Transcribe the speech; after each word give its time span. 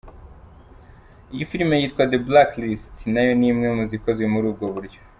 Iyi 1.33 1.45
film 1.51 1.69
yitwa 1.81 2.03
The 2.11 2.19
Blacklist 2.27 2.95
nayo 3.13 3.31
ni 3.39 3.47
imwe 3.51 3.67
mu 3.75 3.83
zikoze 3.91 4.23
muri 4.33 4.45
ubwo 4.51 4.65
buryo. 4.75 4.99